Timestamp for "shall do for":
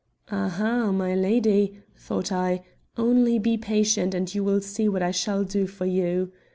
5.11-5.85